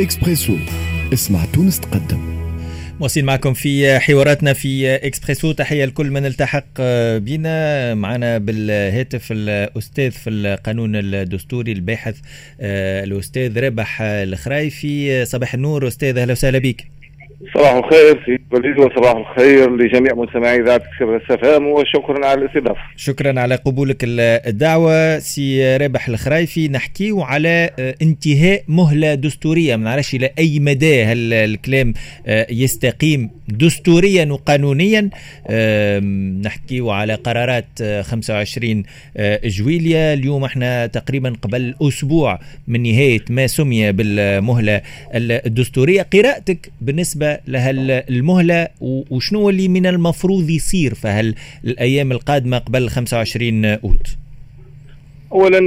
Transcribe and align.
إكسبريسو. 0.00 0.56
اسمع 1.12 1.44
تونس 1.44 1.80
تقدم. 1.80 2.36
مواصلين 3.00 3.26
معكم 3.26 3.54
في 3.54 3.98
حواراتنا 3.98 4.52
في 4.52 4.94
إكسبريسو. 4.94 5.52
تحية 5.52 5.84
لكل 5.84 6.10
من 6.10 6.26
التحق 6.26 6.80
بنا. 7.16 7.94
معنا 7.94 8.38
بالهاتف 8.38 9.28
الأستاذ 9.30 10.10
في 10.10 10.30
القانون 10.30 10.96
الدستوري 10.96 11.72
الباحث 11.72 12.16
آه، 12.60 13.04
الأستاذ 13.04 13.58
رابح 13.58 14.02
الخرايفي. 14.02 15.24
صباح 15.24 15.54
النور 15.54 15.88
أستاذ 15.88 16.18
أهلا 16.18 16.32
وسهلا 16.32 16.58
بك. 16.58 16.95
صباح 17.54 17.72
الخير 17.74 18.20
سي 18.24 18.38
وليد 18.52 18.78
وصباح 18.78 19.16
الخير 19.16 19.76
لجميع 19.76 20.14
مستمعي 20.14 20.60
اذاعه 20.60 20.78
إكسبراس 20.78 21.16
أف 21.16 21.41
أم 21.41 21.66
وشكرا 21.66 22.26
على 22.26 22.40
الاستضافة. 22.44 22.80
شكرا 22.96 23.40
على 23.40 23.54
قبولك 23.54 23.96
الدعوة 24.02 25.18
سي 25.18 25.76
رابح 25.76 26.08
الخرايفي. 26.08 26.68
نحكيو 26.68 27.22
على 27.22 27.70
آه، 27.78 27.94
انتهاء 28.02 28.62
مهلة 28.68 29.14
دستورية. 29.14 29.76
ما 29.76 29.84
نعرفش 29.84 30.14
إلى 30.14 30.30
أي 30.38 30.60
مدى 30.60 31.04
هل 31.04 31.32
الكلام 31.32 31.94
آه، 32.26 32.46
يستقيم 32.50 33.30
دستوريا 33.48 34.24
وقانونيا. 34.32 35.10
نحكيو 36.44 36.90
على 36.90 37.14
قرارات 37.14 37.82
25 38.02 38.82
آه، 39.16 39.40
جويليا 39.44 40.14
اليوم 40.14 40.44
إحنا 40.44 40.86
تقريبا 40.86 41.32
قبل 41.42 41.74
أسبوع 41.82 42.38
من 42.68 42.82
نهاية 42.82 43.24
ما 43.30 43.46
سمي 43.46 43.92
بالمهلة 43.92 44.82
الدستورية. 45.14 46.02
قراءتك 46.02 46.70
بالنسبة 46.80 47.25
بالنسبة 47.46 48.04
المهلة 48.10 48.68
وشنو 48.80 49.50
اللي 49.50 49.68
من 49.68 49.86
المفروض 49.86 50.50
يصير 50.50 50.94
في 50.94 51.08
هال 51.08 51.34
الأيام 51.64 52.12
القادمة 52.12 52.58
قبل 52.58 52.88
25 52.88 53.64
أوت 53.64 54.16
أولا 55.32 55.58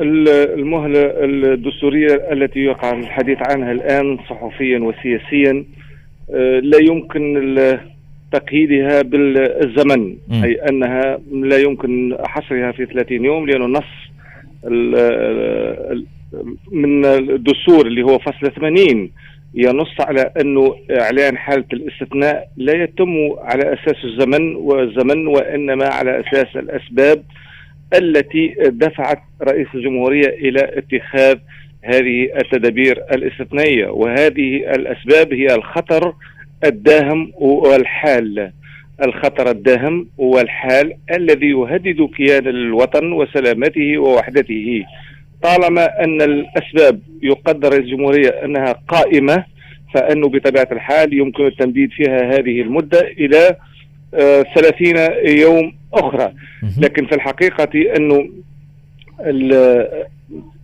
المهلة 0.00 1.00
الدستورية 1.24 2.32
التي 2.32 2.60
يقع 2.60 2.98
الحديث 2.98 3.38
عنها 3.40 3.72
الآن 3.72 4.18
صحفيا 4.30 4.78
وسياسيا 4.78 5.64
آه، 6.34 6.60
لا 6.60 6.78
يمكن 6.78 7.56
تقييدها 8.32 9.02
بالزمن 9.02 10.16
م. 10.28 10.44
أي 10.44 10.54
أنها 10.54 11.18
لا 11.32 11.58
يمكن 11.58 12.16
حصرها 12.26 12.72
في 12.72 12.86
30 12.86 13.24
يوم 13.24 13.46
لأنه 13.46 13.66
نص 13.66 14.10
من 16.72 17.04
الدستور 17.04 17.86
اللي 17.86 18.02
هو 18.02 18.18
فصل 18.18 18.52
80 18.52 19.10
ينص 19.54 20.00
على 20.00 20.30
أنه 20.40 20.76
إعلان 21.00 21.38
حالة 21.38 21.64
الاستثناء 21.72 22.48
لا 22.56 22.82
يتم 22.82 23.08
على 23.38 23.72
أساس 23.74 24.04
الزمن 24.04 24.56
والزمن 24.56 25.26
وإنما 25.26 25.86
على 25.86 26.20
أساس 26.20 26.56
الأسباب 26.56 27.22
التي 27.94 28.54
دفعت 28.66 29.22
رئيس 29.42 29.66
الجمهورية 29.74 30.28
إلى 30.28 30.60
اتخاذ 30.78 31.38
هذه 31.82 32.28
التدابير 32.36 33.02
الاستثنائية. 33.12 33.86
وهذه 33.86 34.56
الأسباب 34.56 35.32
هي 35.32 35.46
الخطر 35.54 36.14
الداهم 36.64 37.32
والحال. 37.38 38.52
الخطر 39.06 39.50
الداهم 39.50 40.08
والحال 40.18 40.92
الذي 41.16 41.46
يهدد 41.46 42.08
كيان 42.16 42.48
الوطن 42.48 43.12
وسلامته 43.12 43.98
ووحدته. 43.98 44.84
طالما 45.42 46.04
أن 46.04 46.22
الأسباب 46.22 47.00
يقدر 47.22 47.72
الجمهورية 47.72 48.28
أنها 48.44 48.72
قائمة 48.88 49.44
فأنه 49.94 50.28
بطبيعة 50.28 50.68
الحال 50.72 51.14
يمكن 51.14 51.46
التمديد 51.46 51.90
فيها 51.90 52.22
هذه 52.38 52.60
المدة 52.60 53.00
إلى 53.00 53.56
آه، 54.14 54.44
ثلاثين 54.54 54.96
يوم 55.38 55.72
أخرى. 55.94 56.32
لكن 56.78 57.06
في 57.06 57.14
الحقيقة 57.14 57.68
أنه 57.96 58.28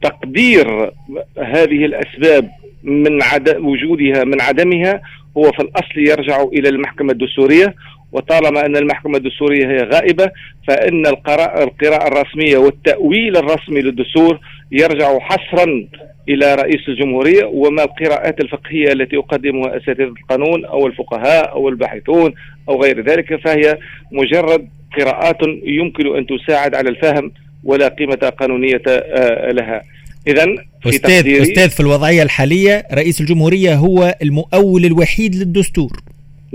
تقدير 0.03 0.91
هذه 1.39 1.85
الأسباب 1.85 2.51
من 2.83 3.23
عدم 3.23 3.67
وجودها 3.67 4.25
من 4.25 4.41
عدمها 4.41 5.01
هو 5.37 5.53
في 5.53 5.61
الأصل 5.63 5.99
يرجع 5.99 6.43
إلى 6.43 6.69
المحكمة 6.69 7.13
الدستورية. 7.13 7.75
وطالما 8.13 8.67
أن 8.67 8.77
المحكمة 8.77 9.17
الدستورية 9.17 9.67
هي 9.67 9.77
غائبة 9.77 10.31
فإن 10.69 11.07
القراءة 11.07 11.71
الرسمية 12.09 12.59
والتأويل 12.59 13.37
الرسمي 13.37 13.83
للدستور 13.83 14.39
يرجع 14.73 15.19
حصرا 15.19 15.87
إلى 16.29 16.55
رئيس 16.55 16.89
الجمهورية 16.89 17.45
وما 17.45 17.83
القراءات 17.83 18.41
الفقهية 18.41 18.93
التي 18.93 19.17
يقدمها 19.17 19.77
أساتذة 19.77 20.05
القانون 20.05 20.65
أو 20.65 20.87
الفقهاء 20.87 21.53
أو 21.53 21.69
الباحثون 21.69 22.35
أو 22.69 22.83
غير 22.83 23.05
ذلك 23.05 23.41
فهي 23.45 23.79
مجرد 24.13 24.69
قراءات 24.99 25.39
يمكن 25.65 26.17
أن 26.17 26.27
تساعد 26.27 26.75
على 26.75 26.91
الفهم 26.91 27.33
ولا 27.65 27.89
قيمة 27.89 28.33
قانونية 28.41 28.83
آه، 28.89 29.53
لها. 29.53 29.83
اذا 30.27 30.45
أستاذ 30.87 31.41
أستاذ 31.43 31.71
في 31.71 31.81
الوضعية 31.81 32.23
الحالية 32.23 32.87
رئيس 32.95 33.21
الجمهورية 33.21 33.75
هو 33.75 34.15
المؤول 34.23 34.85
الوحيد 34.85 35.35
للدستور. 35.35 35.93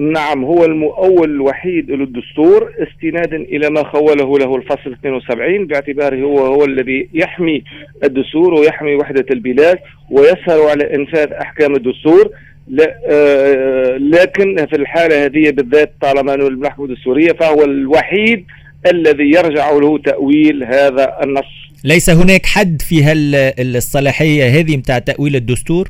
نعم 0.02 0.44
هو 0.44 0.66
المؤول 0.66 1.30
الوحيد 1.30 1.92
للدستور 1.92 2.74
استنادا 2.80 3.36
إلى 3.36 3.70
ما 3.70 3.84
خوله 3.84 4.40
له 4.40 4.56
الفصل 4.56 4.92
72 4.92 5.68
باعتباره 5.68 6.22
هو 6.22 6.46
هو 6.46 6.66
الذي 6.66 7.10
يحمي 7.14 7.64
الدستور 8.04 8.54
ويحمي 8.54 8.96
وحدة 8.96 9.26
البلاد 9.32 9.80
ويسهر 10.12 10.70
على 10.70 10.96
إنفاذ 10.96 11.32
أحكام 11.32 11.76
الدستور. 11.76 12.30
لا 12.68 12.96
آه 13.10 13.98
لكن 13.98 14.66
في 14.66 14.76
الحالة 14.76 15.26
هذه 15.26 15.50
بالذات 15.50 15.94
طالما 16.02 16.34
انه 16.34 16.48
المحكمة 16.48 16.86
الدستورية 16.86 17.32
فهو 17.32 17.64
الوحيد 17.64 18.46
الذي 18.92 19.32
يرجع 19.32 19.72
له 19.72 19.98
تأويل 19.98 20.64
هذا 20.64 21.18
النص. 21.24 21.72
ليس 21.84 22.10
هناك 22.10 22.46
حد 22.46 22.82
في 22.82 23.04
هالصلاحيه 23.04 24.44
هذه 24.44 24.78
متاع 24.78 25.00
تأويل 25.00 25.36
الدستور؟ 25.36 25.88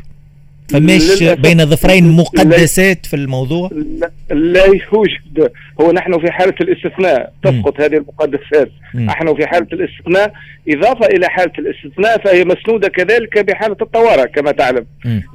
فمش 0.69 1.23
بين 1.23 1.65
ظفرين 1.65 2.11
مقدسات 2.11 3.05
في 3.05 3.15
الموضوع؟ 3.15 3.69
لا, 3.73 4.11
لا 4.31 4.65
يوجد 4.65 5.51
هو 5.81 5.91
نحن 5.91 6.19
في 6.19 6.31
حالة 6.31 6.55
الاستثناء 6.61 7.33
تسقط 7.43 7.81
هذه 7.81 7.97
المقدسات. 7.97 8.71
نحن 8.95 9.35
في 9.35 9.47
حالة 9.47 9.67
الاستثناء. 9.73 10.33
إضافة 10.69 11.05
إلى 11.05 11.29
حالة 11.29 11.51
الاستثناء 11.59 12.23
فهي 12.23 12.45
مسنودة 12.45 12.87
كذلك 12.87 13.45
بحالة 13.45 13.77
الطوارئ 13.81 14.27
كما 14.27 14.51
تعلم. 14.51 14.85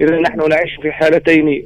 إذا 0.00 0.20
نحن 0.20 0.48
نعيش 0.48 0.70
في 0.82 0.92
حالتين 0.92 1.62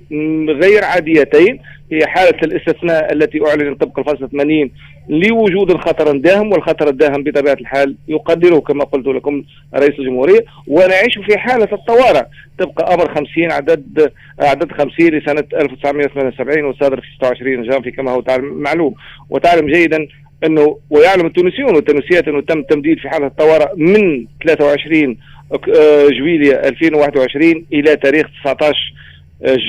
غير 0.62 0.84
عاديتين. 0.84 1.58
هي 1.92 2.06
حالة 2.06 2.38
الاستثناء 2.42 3.12
التي 3.12 3.40
أعلنت 3.46 3.80
طبق 3.80 3.98
الفصل 3.98 4.28
80 4.30 4.70
لوجود 5.08 5.70
الخطر 5.70 6.10
الداهم 6.10 6.52
والخطر 6.52 6.88
الداهم 6.88 7.22
بطبيعة 7.22 7.56
الحال 7.60 7.96
يقدره 8.08 8.58
كما 8.60 8.84
قلت 8.84 9.06
لكم 9.06 9.44
رئيس 9.74 9.98
الجمهورية. 9.98 10.40
ونعيش 10.66 11.18
في 11.26 11.38
حالة 11.38 11.68
الطوارئ. 11.72 12.24
طبق 12.58 12.92
أمر 12.92 13.14
50 13.14 13.52
عدد 13.52 14.12
عدد 14.40 14.72
50 14.72 15.06
لسنة 15.06 15.44
1978 15.54 16.64
وصادر 16.64 17.00
في 17.00 17.06
26 17.16 17.62
جانفي 17.62 17.90
كما 17.90 18.10
هو 18.10 18.22
معلوم. 18.40 18.94
وتعلم 19.30 19.66
جيدا 19.66 20.06
أنه 20.44 20.78
ويعلم 20.90 21.26
التونسيون 21.26 21.74
والتونسيات 21.74 22.28
أنه 22.28 22.40
تم 22.40 22.62
تمديد 22.62 22.98
في 22.98 23.08
حالة 23.08 23.26
الطوارئ 23.26 23.68
من 23.76 24.26
23 24.44 25.16
آه، 25.52 26.08
جويليا 26.08 26.68
2021 26.68 27.66
إلى 27.72 27.96
تاريخ 27.96 28.26
19 28.44 28.74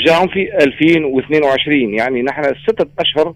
جانفي 0.05 0.57
2022 0.63 1.93
يعني 1.93 2.21
نحن 2.21 2.43
ستة 2.67 2.85
أشهر 2.99 3.33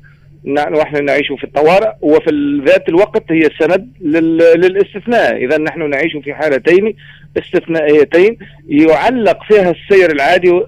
نحن 0.48 1.06
نعيش 1.06 1.28
في 1.28 1.44
الطوارئ 1.44 1.92
وفي 2.02 2.62
ذات 2.66 2.90
الوقت 2.90 3.24
هي 3.32 3.50
سند 3.60 3.88
للاستثناء. 4.02 5.46
إذا 5.46 5.58
نحن 5.58 5.90
نعيش 5.90 6.18
في 6.24 6.34
حالتين 6.34 6.96
استثنائيتين. 7.38 8.38
يعلق 8.68 9.44
فيها 9.44 9.72
السير 9.72 10.12
العادي 10.12 10.62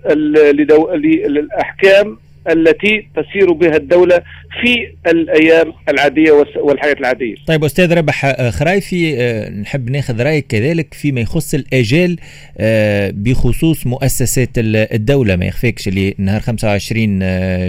للأحكام 1.28 2.18
التي 2.50 3.08
تسير 3.16 3.54
بها 3.54 3.76
الدولة 3.76 4.22
في 4.62 4.94
الأيام 5.12 5.74
العادية 5.90 6.32
والحياة 6.56 6.94
العادية. 6.94 7.36
طيب 7.48 7.64
أستاذ 7.64 7.94
ربح 7.94 8.26
آه، 8.26 8.50
خرايفي 8.50 9.16
آه، 9.18 9.50
نحب 9.50 9.90
ناخذ 9.90 10.22
رأيك 10.22 10.48
كذلك 10.48 10.94
فيما 10.94 11.22
يخص 11.22 11.54
الآجال 11.54 12.18
آه، 12.58 13.14
بخصوص 13.16 13.88
مؤسسات 13.88 14.50
الدولة. 14.58 15.36
ما 15.36 15.46
يخفيكش 15.46 15.88
اللي 15.88 16.16
نهار 16.18 16.42
25 16.42 17.20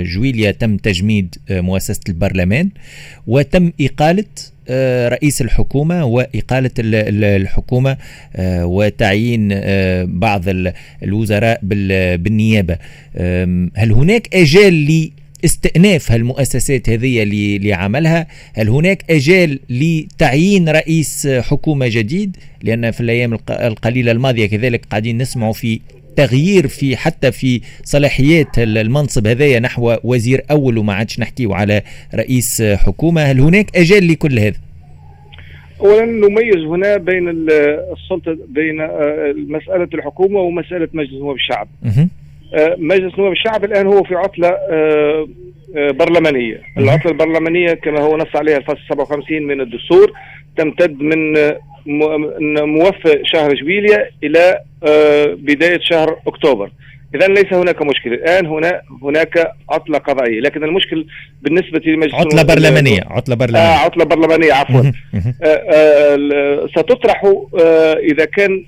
جويليا 0.03 0.51
تم 0.51 0.77
تجميد 0.77 1.35
مؤسسة 1.51 2.01
البرلمان 2.09 2.71
وتم 3.27 3.73
إقالة 3.81 4.25
رئيس 5.09 5.41
الحكومة 5.41 6.05
وإقالة 6.05 6.71
الحكومة 6.79 7.97
آه، 8.37 8.67
وتعيين 8.67 9.49
آه، 9.53 10.05
بعض 10.05 10.45
الوزراء 11.03 11.61
بالنيابة. 12.17 12.79
هل 13.77 13.93
هناك 13.93 14.35
أجال 14.35 15.11
لاستئناف 15.43 16.13
هالمؤسسات 16.13 16.89
هذه 16.89 17.25
لعملها 17.63 18.27
هل 18.55 18.69
هناك 18.69 19.05
أجال 19.11 19.61
لتعيين 19.71 20.69
رئيس 20.69 21.27
حكومة 21.27 21.89
جديد؟ 21.89 22.37
لأن 22.63 22.91
في 22.91 23.01
الأيام 23.01 23.39
القليلة 23.51 24.13
الماضية 24.13 24.47
كذلك 24.47 24.87
قاعدين 24.91 25.19
نسمع 25.19 25.53
في 25.53 25.81
تغيير 26.19 26.69
في 26.69 26.97
حتى 26.97 27.33
في 27.33 27.61
صلاحيات 27.85 28.59
المنصب 28.59 29.27
هذايا 29.27 29.61
نحو 29.61 29.97
وزير 30.05 30.41
أول 30.51 30.79
وما 30.79 30.93
عادش 30.95 31.21
نحكيه 31.21 31.55
على 31.55 31.83
رئيس 32.15 32.63
حكومة 32.63 33.23
هل 33.23 33.41
هناك 33.41 33.77
أجال 33.77 34.09
لكل 34.09 34.39
هذا؟ 34.39 34.57
اولا 35.81 36.05
نميز 36.05 36.65
هنا 36.65 36.97
بين 36.97 37.29
السلطه 37.29 38.39
بين 38.49 38.81
آه، 38.81 39.35
مسألة 39.49 39.89
الحكومة 39.95 40.41
ومسألة 40.41 40.89
مجلس 40.93 41.13
نواب 41.13 41.37
الشعب. 41.37 41.69
آه، 42.55 42.77
مجلس 42.79 43.19
نواب 43.19 43.33
الشعب 43.33 43.65
الآن 43.65 43.87
هو 43.87 44.03
في 44.03 44.15
عطلة 44.15 44.49
آه، 44.49 45.29
برلمانية، 45.75 46.61
العطلة 46.79 47.13
البرلمانية 47.13 47.75
كما 47.75 48.01
هو 48.01 48.17
نص 48.17 48.37
عليها 48.37 48.57
الفصل 48.57 48.81
57 48.89 49.43
من 49.43 49.61
الدستور 49.61 50.13
تمتد 50.57 51.01
من 51.01 51.37
موفى 52.67 53.21
شهر 53.25 53.55
جويليا 53.55 54.11
إلى 54.25 54.61
بداية 55.37 55.81
شهر 55.83 56.17
أكتوبر. 56.27 56.71
اذا 57.15 57.27
ليس 57.27 57.53
هناك 57.53 57.83
مشكلة. 57.83 58.15
الآن 58.15 58.47
هنا 58.47 58.81
هناك 59.03 59.53
عطلة 59.71 59.99
قضائية. 59.99 60.41
لكن 60.41 60.65
المشكل 60.65 61.07
بالنسبة 61.43 61.81
لمجلس 61.87 62.15
عطلة 62.15 62.43
برلمانية. 62.43 63.01
عطلة 63.07 63.35
برلمانية. 63.35 63.69
آه 63.69 63.79
عطلة 63.79 64.05
برلمانية 64.05 64.53
عفوا. 64.53 64.93
آه 65.43 65.47
آه 65.47 66.67
ستطرح 66.67 67.25
آه 67.25 67.95
إذا 67.95 68.25
كان 68.25 68.65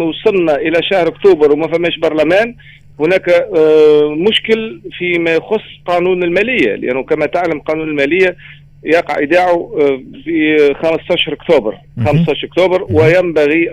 وصلنا 0.00 0.54
إلى 0.54 0.82
شهر 0.82 1.08
أكتوبر 1.08 1.52
وما 1.52 1.68
فماش 1.68 1.98
برلمان 1.98 2.54
هناك 3.00 3.28
آه 3.28 4.14
مشكل 4.28 4.80
فيما 4.98 5.34
يخص 5.34 5.64
قانون 5.86 6.22
المالية. 6.22 6.74
لأنه 6.74 7.02
كما 7.02 7.26
تعلم 7.26 7.60
قانون 7.60 7.88
المالية 7.88 8.36
يقع 8.84 9.18
إيداعه 9.18 9.72
آه، 9.80 10.02
في 10.24 10.74
15 10.82 11.32
أكتوبر. 11.32 11.74
15 12.04 12.46
أكتوبر 12.46 12.86
وينبغي 12.90 13.70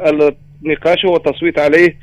نقاشه 0.63 1.09
والتصويت 1.09 1.59
عليه 1.59 1.98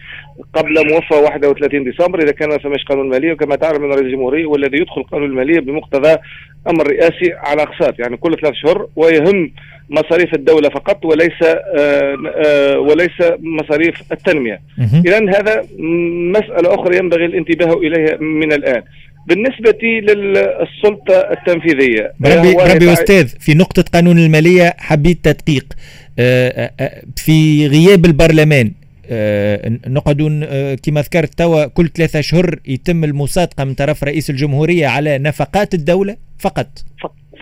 قبل 0.54 0.92
موفى 0.92 1.14
31 1.14 1.84
ديسمبر 1.84 2.22
إذا 2.22 2.32
كان 2.32 2.48
ما 2.48 2.58
فماش 2.58 2.84
قانون 2.84 3.08
ماليه 3.08 3.32
وكما 3.32 3.56
تعلم 3.56 3.84
ان 3.84 3.90
رئيس 3.90 4.02
الجمهورية 4.02 4.46
والذي 4.46 4.76
يدخل 4.76 5.02
قانون 5.02 5.30
الماليه 5.30 5.60
بمقتضى 5.60 6.16
أمر 6.68 6.86
رئاسي 6.86 7.32
على 7.32 7.62
أقساط. 7.62 7.98
يعني 7.98 8.16
كل 8.16 8.36
ثلاث 8.42 8.54
شهور 8.54 8.88
ويهم 8.96 9.52
مصاريف 9.90 10.34
الدولة 10.34 10.68
فقط 10.68 11.04
وليس 11.04 11.42
آآ 11.42 12.16
آآ 12.46 12.76
وليس 12.76 13.32
مصاريف 13.40 14.12
التنمية. 14.12 14.60
اذا 15.06 15.18
هذا 15.18 15.64
مسألة 16.32 16.74
أخرى 16.74 16.96
ينبغي 16.96 17.24
الانتباه 17.24 17.74
إليها 17.74 18.16
من 18.16 18.52
الآن. 18.52 18.82
بالنسبة 19.26 19.78
للسلطة 19.82 21.14
التنفيذية. 21.14 22.12
ربي, 22.26 22.74
ربي 22.74 22.92
أستاذ 22.92 23.28
في 23.28 23.54
نقطة 23.54 23.84
قانون 23.94 24.18
المالية 24.18 24.74
حبيت 24.78 25.24
تدقيق. 25.24 25.64
آه، 26.18 26.48
آه، 26.48 26.70
آه، 26.80 27.02
في 27.16 27.66
غياب 27.66 28.04
البرلمان 28.04 28.72
نقعدون 29.86 30.44
كما 30.74 31.00
ذكرت 31.00 31.34
توا 31.38 31.66
كل 31.66 31.88
ثلاثة 31.88 32.18
أشهر 32.18 32.58
يتم 32.66 33.04
المصادقة 33.04 33.64
من 33.64 33.74
طرف 33.74 34.04
رئيس 34.04 34.30
الجمهورية 34.30 34.86
على 34.86 35.18
نفقات 35.18 35.74
الدولة 35.74 36.16
فقط. 36.38 36.66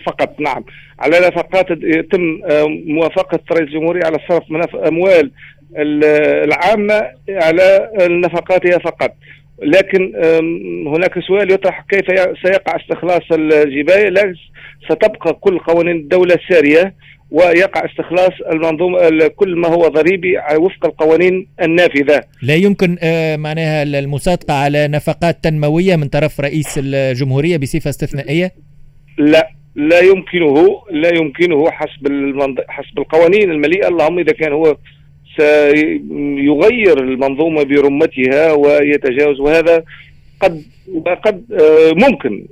فقط 0.07 0.41
نعم. 0.41 0.65
على 0.99 1.17
نفقات 1.19 1.67
يتم 1.71 2.41
موافقة 2.87 3.41
رئيس 3.53 3.69
الجمهورية 3.69 4.03
على 4.05 4.19
صرف 4.29 4.43
أموال 4.77 5.31
العامة 5.77 7.03
على 7.29 7.91
نفقاتها 8.01 8.79
فقط. 8.79 9.15
لكن 9.63 10.13
هناك 10.87 11.19
سؤال 11.29 11.53
يطرح 11.53 11.85
كيف 11.89 12.07
سيقع 12.45 12.77
استخلاص 12.77 13.23
الجباية 13.33 14.09
لا 14.09 14.35
ستبقى 14.91 15.35
كل 15.41 15.59
قوانين 15.59 15.97
الدولة 15.97 16.39
سارية 16.49 16.95
ويقع 17.31 17.85
استخلاص 17.85 18.33
المنظومة 18.53 19.29
كل 19.37 19.57
ما 19.57 19.69
هو 19.69 19.89
ضريبي 19.89 20.35
وفق 20.57 20.87
القوانين 20.87 21.47
النافذة. 21.63 22.21
لا 22.43 22.55
يمكن 22.55 22.97
آه، 23.03 23.37
معناها 23.37 23.83
المصادقة 23.83 24.55
على 24.55 24.89
نفقات 24.89 25.45
تنموية 25.45 25.97
من 25.97 26.09
طرف 26.09 26.41
رئيس 26.41 26.81
الجمهورية 26.85 27.57
بصفة 27.57 27.91
استثنائية؟ 27.91 28.53
لا 29.19 29.49
لا 29.75 30.01
يمكنه 30.01 30.83
لا 30.91 31.11
يمكنه 31.15 31.71
حسب 31.71 32.07
المنض... 32.07 32.59
حسب 32.69 32.99
القوانين 32.99 33.51
المليئة. 33.51 33.89
اللهم 33.89 34.19
إذا 34.19 34.33
كان 34.33 34.53
هو 34.53 34.77
سيغير 35.37 36.99
المنظومة 36.99 37.63
برمتها 37.63 38.53
ويتجاوز 38.53 39.41
وهذا 39.41 39.85
قد 40.41 40.63
قد 41.25 41.45
آه، 41.53 41.93
ممكن 42.09 42.47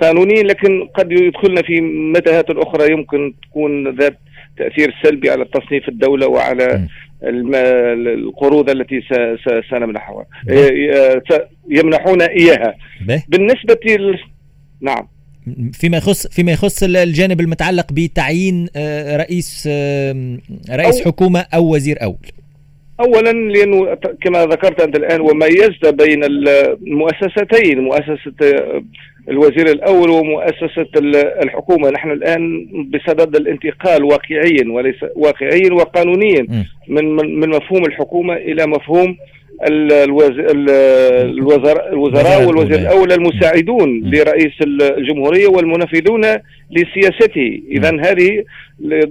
قانونيا 0.00 0.42
لكن 0.42 0.88
قد 0.94 1.12
يدخلنا 1.12 1.62
في 1.62 1.80
متاهات 1.80 2.50
أخرى 2.50 2.92
يمكن 2.92 3.34
تكون 3.42 3.98
ذات 3.98 4.18
تأثير 4.58 4.94
سلبي 5.02 5.30
على 5.30 5.44
تصنيف 5.44 5.88
الدولة 5.88 6.26
وعلى 6.26 6.88
القروض 7.22 8.70
التي 8.70 9.00
سنمنحها. 9.70 10.26
آه، 10.50 11.22
يمنحون 11.70 12.22
إياها. 12.22 12.74
بالنسبة 13.28 13.78
نعم. 14.80 15.08
فيما 15.72 15.96
يخص 15.96 16.26
فيما 16.26 16.52
يخص 16.52 16.82
الجانب 16.82 17.40
المتعلق 17.40 17.92
بتعيين 17.92 18.68
آه، 18.76 19.16
رئيس 19.16 19.66
رئيس 20.70 21.00
أو 21.00 21.04
حكومة 21.04 21.46
أو 21.54 21.74
وزير 21.74 22.02
أول. 22.02 22.26
اولا 23.00 23.32
لأنه 23.32 23.94
كما 23.94 24.46
ذكرت 24.46 24.80
أنت 24.80 24.96
الآن 24.96 25.20
وميزت 25.20 25.86
بين 25.86 26.24
المؤسستين 26.24 27.80
مؤسسة 27.80 28.34
الوزير 29.28 29.66
الأول 29.66 30.10
ومؤسسة 30.10 30.86
الحكومة. 31.42 31.90
نحن 31.90 32.10
الآن 32.10 32.66
بصدد 32.94 33.36
الانتقال 33.36 34.04
واقعيا 34.04 34.72
وليس 34.72 34.96
واقعيا 35.16 35.72
وقانونيا 35.72 36.46
من 36.88 37.04
من 37.40 37.48
مفهوم 37.48 37.84
الحكومة 37.86 38.34
إلى 38.34 38.66
مفهوم 38.66 39.16
الوزراء 41.22 41.92
الوزراء 41.92 42.46
والوزير 42.46 42.78
الأول 42.78 43.12
المساعدون 43.12 44.00
لرئيس 44.04 44.52
الجمهورية 44.62 45.46
والمنفذون 45.46 46.24
لسياسته. 46.70 47.60
اذا 47.70 48.00
هذه 48.00 48.44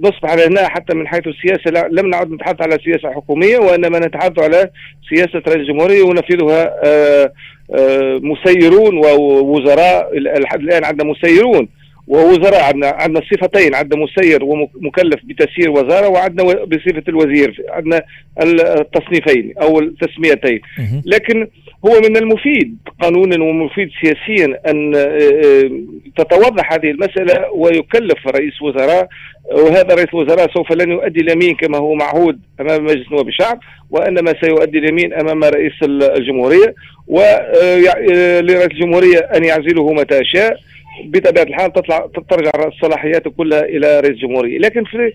نصبح 0.02 0.34
لنا 0.34 0.68
حتى 0.68 0.94
من 0.94 1.08
حيث 1.08 1.26
السياسة 1.26 1.88
لم 1.88 2.10
نعد 2.10 2.30
نتحدث 2.30 2.62
على 2.62 2.78
سياسة 2.84 3.10
حكومية 3.10 3.58
وإنما 3.58 3.98
نتحدث 3.98 4.42
على 4.42 4.70
سياسة 5.14 5.42
رئيس 5.48 5.56
الجمهورية 5.56 6.00
ينفذها 6.00 6.74
آه، 6.84 7.32
آه، 7.78 8.20
مسيرون 8.22 8.96
ووزراء 8.96 10.16
الآن 10.16 10.84
عندنا 10.84 11.10
مسيرون. 11.10 11.68
ووزراء 12.08 12.62
عندنا 12.62 12.86
عندنا 12.86 13.20
صفتين 13.20 13.74
عندنا 13.74 14.02
مسير 14.02 14.44
ومكلف 14.44 15.20
بتسيير 15.24 15.70
وزارة 15.70 16.08
وعندنا 16.08 16.64
بصفة 16.64 17.02
الوزير 17.08 17.62
عندنا 17.68 18.02
التصنيفين 18.42 19.54
أو 19.62 19.80
التسميتين. 19.80 20.60
لكن 21.06 21.48
هو 21.86 22.00
من 22.00 22.16
المفيد 22.16 22.76
قانونا 23.02 23.44
ومفيد 23.44 23.88
سياسيا 24.02 24.60
أن 24.70 24.94
آه، 24.96 24.98
آه، 24.98 25.70
تتوضح 26.16 26.72
هذه 26.72 26.90
المسألة 26.90 27.52
ويكلف 27.52 28.26
رئيس 28.26 28.62
وزراء 28.62 29.08
وهذا 29.52 29.94
رئيس 29.94 30.08
الوزراء 30.14 30.54
سوف 30.54 30.72
لن 30.72 30.90
يؤدي 30.90 31.20
اليمين 31.20 31.54
كما 31.56 31.78
هو 31.78 31.94
معهود 31.94 32.40
أمام 32.60 32.84
مجلس 32.84 33.12
نواب 33.12 33.28
الشعب 33.28 33.58
وإنما 33.90 34.34
سيؤدي 34.40 34.78
اليمين 34.78 35.14
أمام 35.14 35.44
رئيس 35.44 35.72
الجمهورية 35.82 36.74
ولرئيس 37.06 37.90
آه، 38.10 38.64
الجمهورية 38.64 39.18
أن 39.18 39.44
يعزله 39.44 39.92
متى 39.92 40.24
شاء. 40.24 40.56
بطبيعة 41.04 41.44
الحال 41.44 41.72
تطلع 41.72 42.08
ترجع 42.30 42.50
الصلاحيات 42.66 43.28
كلها 43.28 43.60
إلى 43.60 44.00
رئيس 44.00 44.10
الجمهوريه 44.10 44.58
لكن 44.58 44.84
في 44.84 45.12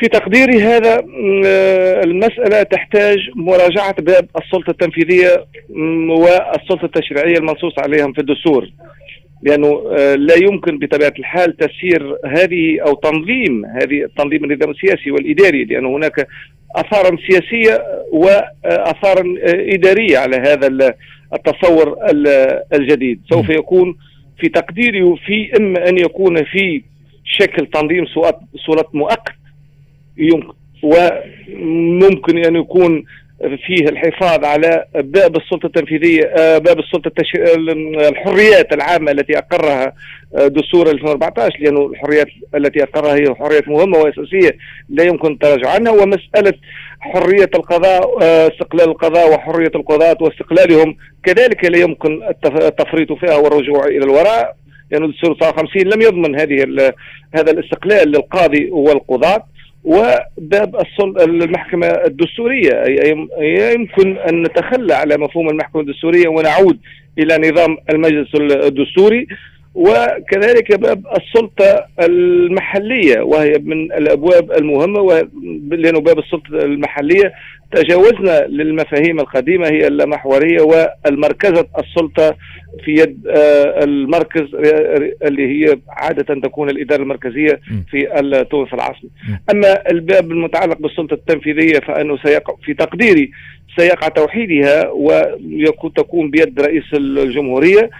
في 0.00 0.08
تقديري 0.08 0.62
هذا 0.62 1.04
آه، 1.46 2.04
المسألة 2.04 2.62
تحتاج 2.62 3.18
مراجعة 3.34 4.02
باب 4.02 4.28
السلطة 4.42 4.70
التنفيذية 4.70 5.44
والسلطة 6.08 6.84
التشريعية 6.84 7.38
المنصوص 7.38 7.78
عليهم 7.78 8.12
في 8.12 8.20
الدستور. 8.20 8.70
لأنه 9.42 9.82
آه، 9.98 10.14
لا 10.14 10.34
يمكن 10.34 10.78
بطبيعة 10.78 11.12
الحال 11.18 11.56
تسيير 11.56 12.16
هذه 12.26 12.80
أو 12.86 12.94
تنظيم 12.94 13.66
هذه 13.66 14.08
تنظيم 14.18 14.44
النظام 14.44 14.70
السياسي 14.70 15.10
والإداري 15.10 15.64
لأن 15.64 15.86
هناك 15.86 16.28
آثارا 16.76 17.16
سياسية 17.28 17.82
وآثارا 18.12 19.34
آه، 19.42 19.74
إدارية 19.74 20.18
على 20.18 20.36
هذا 20.36 20.94
التصور 21.34 21.96
الجديد. 22.74 23.20
سوف 23.30 23.48
يكون 23.48 23.96
في 24.40 24.48
تقديري 24.48 25.16
في 25.26 25.56
إما 25.56 25.88
أن 25.88 25.98
يكون 25.98 26.44
في 26.44 26.82
شكل 27.24 27.66
تنظيم 27.66 28.06
صورة 28.66 28.88
مؤقت 28.94 29.34
وممكن 30.82 32.38
أن 32.44 32.56
يكون 32.56 33.04
فيه 33.40 33.84
الحفاظ 33.88 34.44
على 34.44 34.84
باب 34.94 35.36
السلطة 35.36 35.66
التنفيذية 35.66 36.24
آه، 36.24 36.58
باب 36.58 36.78
السلطة 36.78 37.08
التش... 37.08 37.34
الحريات 38.08 38.72
العامة 38.72 39.10
التي 39.10 39.38
أقرها 39.38 39.92
آه، 40.38 40.46
دستور 40.46 40.90
2014 40.90 41.58
لأنه 41.60 41.86
الحريات 41.86 42.26
التي 42.54 42.82
أقرها 42.82 43.14
هي 43.14 43.34
حريات 43.34 43.68
مهمة 43.68 43.98
وأساسية 43.98 44.56
لا 44.88 45.04
يمكن 45.04 45.32
التراجع 45.32 45.70
عنها 45.70 45.92
ومسألة 45.92 46.52
حرية 47.00 47.50
القضاء 47.54 48.22
آه، 48.22 48.48
استقلال 48.48 48.88
القضاء 48.88 49.34
وحرية 49.34 49.72
القضاة 49.74 50.16
واستقلالهم 50.20 50.96
كذلك 51.24 51.64
لا 51.64 51.78
يمكن 51.78 52.20
التفريط 52.44 53.12
فيها 53.12 53.36
والرجوع 53.36 53.84
إلى 53.84 54.04
الوراء 54.04 54.60
لأن 54.90 55.02
يعني 55.02 55.04
الدستور 55.04 55.34
59 55.34 55.82
لم 55.82 56.02
يضمن 56.02 56.40
هذه 56.40 56.64
هذا 57.34 57.50
الاستقلال 57.50 58.08
للقاضي 58.08 58.70
والقضاة. 58.70 59.46
وباب 59.84 60.76
المحكمة 61.20 61.86
الدستورية. 61.86 62.84
يمكن 63.40 64.16
أن 64.16 64.42
نتخلى 64.42 64.94
على 64.94 65.16
مفهوم 65.18 65.48
المحكمة 65.48 65.82
الدستورية 65.82 66.28
ونعود 66.28 66.78
إلى 67.18 67.50
نظام 67.50 67.76
المجلس 67.90 68.34
الدستوري. 68.34 69.26
وكذلك 69.74 70.80
باب 70.80 71.06
السلطة 71.16 71.86
المحلية 72.00 73.20
وهي 73.20 73.52
من 73.62 73.92
الأبواب 73.92 74.52
المهمة 74.52 75.28
لأنه 75.70 76.00
باب 76.00 76.18
السلطة 76.18 76.48
المحلية. 76.50 77.32
تجاوزنا 77.72 78.46
للمفاهيم 78.46 79.20
القديمة 79.20 79.68
هي 79.68 79.86
اللامحورية 79.86 80.62
والمركزة 80.62 81.66
السلطة 81.78 82.36
في 82.84 82.90
يد 82.90 83.26
آه، 83.28 83.84
المركز 83.84 84.54
اللي 85.22 85.46
هي 85.46 85.78
عادة 85.88 86.40
تكون 86.40 86.70
الإدارة 86.70 87.02
المركزية 87.02 87.60
في 87.90 88.46
تونس 88.50 88.74
العاصمة 88.74 89.10
أما 89.52 89.90
الباب 89.90 90.30
المتعلق 90.30 90.78
بالسلطة 90.78 91.14
التنفيذية 91.14 91.80
فأنه 91.80 92.18
سيقع 92.24 92.54
في 92.64 92.74
تقديري 92.74 93.30
سيقع 93.78 94.08
توحيدها 94.08 94.90
وتكون 94.90 96.30
بيد 96.30 96.60
رئيس 96.60 96.84
الجمهورية. 96.94 97.90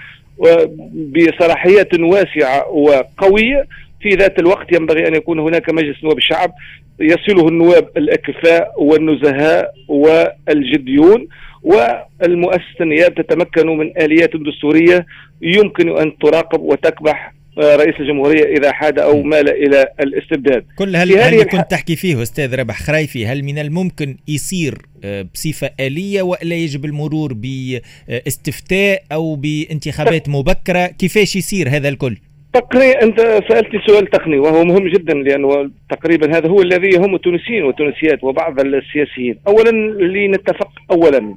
بصلاحيات 1.15 2.01
واسعة 2.01 2.69
وقوية 2.69 3.67
في 4.01 4.09
ذات 4.09 4.39
الوقت 4.39 4.73
ينبغي 4.73 5.09
أن 5.09 5.15
يكون 5.15 5.39
هناك 5.39 5.71
مجلس 5.71 6.05
نواب 6.05 6.19
الشعب 6.19 6.53
يصله 7.01 7.49
النواب 7.49 7.89
الأكفاء 7.97 8.73
والنزهاء 8.83 9.73
والجديون 9.89 11.29
والمؤسسة 11.63 12.81
النياب 12.81 13.15
تتمكن 13.15 13.67
من 13.79 13.93
آليات 13.99 14.31
دستورية 14.37 15.07
يمكن 15.43 15.99
أن 15.99 16.19
تراقب 16.19 16.61
وتكبح 16.61 17.35
رئيس 17.59 17.95
الجمهورية 18.01 18.45
إذا 18.45 18.73
حاد 18.73 18.99
أو 18.99 19.23
مال 19.23 19.49
إلى 19.49 19.87
الاستبداد. 20.01 20.65
كل 20.79 20.97
هل, 20.97 21.19
هل 21.19 21.43
كنت 21.43 21.71
تحكي 21.71 21.97
فيه 21.97 22.23
أستاذ 22.23 22.61
ربح 22.61 22.83
خرايفي 22.83 23.27
هل 23.27 23.43
من 23.43 23.59
الممكن 23.59 24.17
يصير 24.29 24.75
آه، 25.05 25.27
بصفة 25.35 25.71
آلية 25.81 26.23
وإلا 26.23 26.55
يجب 26.55 26.85
المرور 26.85 27.33
باستفتاء 27.33 29.03
أو 29.13 29.35
بانتخابات 29.35 30.29
مبكرة؟ 30.29 30.87
كيفاش 30.87 31.37
يصير 31.37 31.69
هذا 31.69 31.89
الكل؟ 31.89 32.17
تقريبا 32.53 33.03
أنت 33.03 33.21
سألتني 33.49 33.81
سؤال 33.87 34.07
تقني 34.07 34.39
وهو 34.39 34.65
مهم 34.65 34.89
جدا 34.89 35.15
لأنه 35.15 35.71
تقريبا 35.91 36.37
هذا 36.37 36.49
هو 36.49 36.63
الذي 36.63 36.89
يهم 36.89 37.15
التونسيين 37.15 37.63
والتونسيات 37.63 38.25
وبعض 38.25 38.61
السياسيين. 38.61 39.39
اولا 39.49 39.71
لنتفق 40.05 40.71
اولا 40.91 41.35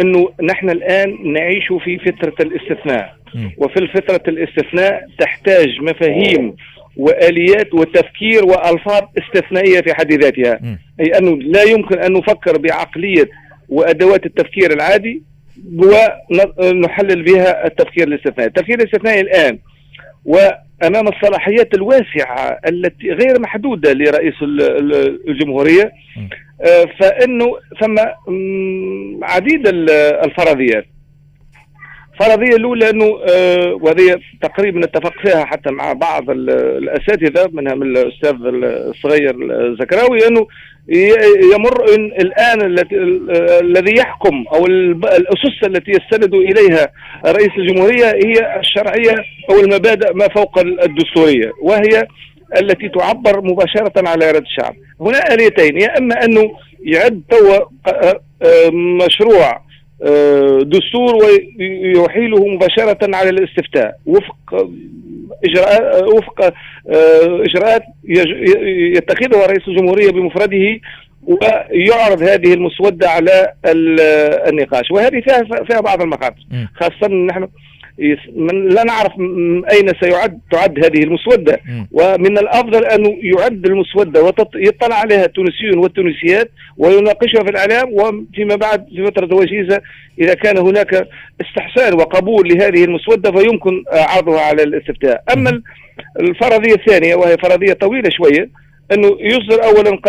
إنه 0.00 0.28
نحن 0.42 0.70
الآن 0.70 1.32
نعيش 1.32 1.66
في 1.84 1.98
فترة 1.98 2.34
الاستثناء. 2.40 3.16
وفي 3.58 3.76
الفترة 3.76 4.22
الاستثناء 4.28 5.06
تحتاج 5.18 5.68
مفاهيم 5.80 6.56
وآليات 6.96 7.74
وتفكير 7.74 8.44
وألفاظ 8.44 9.02
استثنائية 9.18 9.80
في 9.80 9.94
حد 9.94 10.12
ذاتها. 10.12 10.60
أي 11.00 11.18
انه 11.18 11.36
لا 11.36 11.62
يمكن 11.62 11.98
أن 11.98 12.12
نفكر 12.12 12.58
بعقلية 12.58 13.28
وأدوات 13.68 14.26
التفكير 14.26 14.72
العادي 14.72 15.22
ونحلل 15.76 17.22
بها 17.22 17.66
التفكير 17.66 18.08
الاستثنائي، 18.08 18.48
التفكير 18.48 18.78
الاستثنائي 18.78 19.20
الآن 19.20 19.58
وأمام 20.24 21.08
الصلاحيات 21.08 21.74
الواسعة 21.74 22.58
التي 22.68 23.10
غير 23.10 23.40
محدودة 23.40 23.92
لرئيس 23.92 24.34
الجمهورية. 25.28 25.92
فإنه 27.00 27.46
ثم 27.80 27.98
عديد 29.22 29.68
الفرضيات. 30.24 30.84
الفرضية 32.20 32.56
الأولى 32.56 32.90
إنه 32.90 33.20
آه، 33.30 33.74
وهذه 33.74 34.20
تقريبا 34.42 34.78
نتفق 34.80 35.12
فيها 35.22 35.44
حتى 35.44 35.70
مع 35.70 35.92
بعض 35.92 36.30
الأساتذة 36.30 37.48
منها 37.52 37.74
من 37.74 37.96
الأستاذ 37.96 38.36
الصغير 38.44 39.36
الزكراوي 39.40 40.18
إنه 40.28 40.46
يمر 41.54 41.94
إن 41.94 42.04
الآن 42.04 42.78
الذي 43.62 43.94
يحكم 43.98 44.44
أو 44.54 44.66
الأسس 44.66 45.64
التي 45.66 45.90
يستند 45.90 46.34
إليها 46.34 46.88
رئيس 47.26 47.50
الجمهورية 47.58 48.06
هي 48.06 48.58
الشرعية 48.60 49.14
أو 49.50 49.60
المبادئ 49.60 50.14
ما 50.14 50.28
فوق 50.28 50.58
الدستورية 50.58 51.52
وهي 51.62 52.06
التي 52.56 52.88
تعبر 52.88 53.40
مباشرة 53.40 54.08
على 54.08 54.30
اراده 54.30 54.44
الشعب. 54.46 54.74
هنا 55.00 55.34
آليتين 55.34 55.80
يا 55.80 55.98
إما 55.98 56.24
أنه 56.24 56.50
يعد 56.84 57.22
توا 57.30 57.56
آه، 57.86 58.20
آه، 58.42 58.70
مشروع 59.06 59.60
آه، 60.02 60.58
دستور 60.62 61.14
ويحيله 61.14 62.46
مباشرة 62.46 63.16
على 63.16 63.30
الاستفتاء. 63.30 63.96
وفق 64.06 64.68
إجراءات 65.44 66.02
وفق 66.02 66.52
إجراءات 67.48 67.82
يتخذها 68.96 69.46
رئيس 69.46 69.68
الجمهورية 69.68 70.10
بمفرده 70.10 70.80
ويعرض 71.24 72.22
هذه 72.22 72.54
المسودة 72.54 73.08
على 73.10 73.52
النقاش. 74.48 74.90
وهذه 74.90 75.20
فيها 75.20 75.64
فيها 75.64 75.80
بعض 75.80 76.02
المخاطر 76.02 76.46
خاصة 76.74 77.08
نحن 77.08 77.48
من 78.36 78.68
لا 78.68 78.84
نعرف 78.84 79.12
أين 79.72 79.92
سيعد 80.00 80.40
تعد 80.50 80.84
هذه 80.84 81.02
المسودة. 81.02 81.60
ومن 81.92 82.38
الأفضل 82.38 82.84
أن 82.84 83.04
يعد 83.22 83.66
المسودة 83.66 84.22
ويطلع 84.22 84.96
عليها 84.96 85.24
التونسيون 85.24 85.78
والتونسيات 85.78 86.50
ويناقشها 86.76 87.44
في 87.44 87.50
الإعلام. 87.50 87.92
وفيما 87.92 88.56
بعد 88.56 88.86
في 88.88 89.04
فترة 89.06 89.36
وجيزة 89.36 89.80
إذا 90.20 90.34
كان 90.34 90.58
هناك 90.58 91.08
استحسان 91.40 91.94
وقبول 91.94 92.48
لهذه 92.48 92.84
المسودة 92.84 93.32
فيمكن 93.32 93.84
عرضها 93.92 94.40
على 94.40 94.62
الاستفتاء. 94.62 95.22
أما 95.36 95.62
الفرضية 96.20 96.74
الثانية 96.74 97.14
وهي 97.14 97.36
فرضية 97.42 97.72
طويلة 97.72 98.10
شوية 98.10 98.50
أنه 98.92 99.16
يصدر 99.20 99.64
أولا 99.64 100.00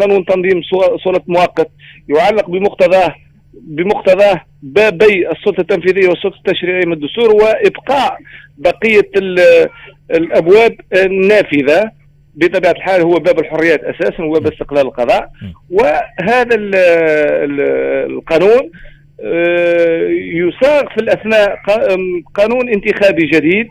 قانون 0.00 0.24
تنظيم 0.24 0.62
سلطة 1.04 1.24
مؤقت 1.26 1.68
يعلق 2.08 2.50
بمقتضاه 2.50 3.14
بمقتضاه 3.52 4.40
بابي 4.62 5.28
السلطه 5.30 5.60
التنفيذيه 5.60 6.08
والسلطه 6.08 6.36
التشريعيه 6.36 6.86
من 6.86 6.92
الدستور 6.92 7.34
وإبقاء 7.34 8.18
بقية 8.58 9.10
الأبواب 10.10 10.76
النافذة. 11.04 11.90
بطبيعة 12.34 12.72
الحال 12.72 13.00
هو 13.00 13.14
باب 13.14 13.38
الحريات 13.38 13.80
أساسا 13.84 14.22
وباب 14.24 14.52
استقلال 14.52 14.86
القضاء. 14.86 15.30
وهذا 15.70 16.56
القانون 18.06 18.70
آه، 19.24 20.08
يساق 20.10 20.92
في 20.92 20.96
الأثناء 20.96 21.56
قانون 22.34 22.68
انتخابي 22.68 23.26
جديد 23.26 23.66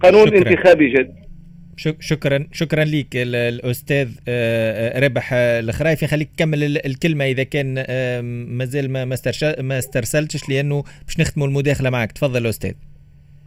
قانون 0.00 0.26
شكرا. 0.26 0.38
انتخابي 0.38 0.88
جديد. 0.88 1.25
شكرا 1.76 2.46
شكرا 2.52 2.84
لك 2.84 3.06
الأستاذ 3.14 4.08
آه، 4.28 4.96
آه، 4.98 5.00
ربح. 5.00 5.30
الخرايفي 5.32 6.06
خليك 6.06 6.28
تكمل 6.36 6.78
الكلمة 6.86 7.24
إذا 7.24 7.42
كان 7.42 7.74
مازال 8.58 8.90
ما 8.90 9.04
ما 9.58 9.78
استرسلتش 9.78 10.48
لأنه 10.48 10.84
باش 11.06 11.20
نختموا 11.20 11.46
المداخلة 11.46 11.90
معك. 11.90 12.12
تفضل 12.12 12.46
أستاذ. 12.46 12.72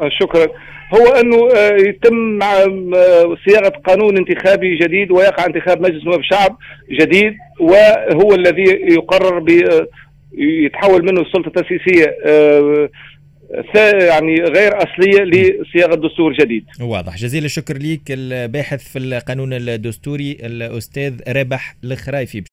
آه، 0.02 0.10
شكرا. 0.20 0.48
هو 0.94 1.08
أنه 1.08 1.38
يتم 1.90 2.40
صياغة 3.48 3.70
قانون 3.70 4.18
انتخابي 4.18 4.76
جديد 4.78 5.12
ويقع 5.12 5.46
انتخاب 5.46 5.82
مجلس 5.82 6.04
نواب 6.04 6.20
الشعب 6.20 6.58
جديد 6.92 7.34
وهو 7.60 8.36
الذي 8.36 8.64
يقرر 8.94 9.46
يتحول 10.38 11.06
منه 11.06 11.22
السلطة 11.22 11.48
التأسيسية 11.48 12.16
يعني 14.08 14.36
غير 14.36 14.72
أصلية 14.78 15.24
لصياغة 15.24 15.96
دستور 15.96 16.34
جديد. 16.34 16.66
واضح، 16.82 17.16
جزيل 17.18 17.46
الشكر 17.46 17.78
ليك 17.78 18.02
الباحث 18.10 18.84
في 18.92 19.00
القانون 19.00 19.54
الدستوري 19.54 20.32
الأستاذ 20.32 21.14
رابح 21.28 21.76
الخرايفي. 21.84 22.42